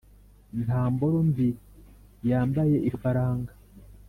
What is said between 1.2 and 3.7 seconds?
mbi yambaye ifaranga.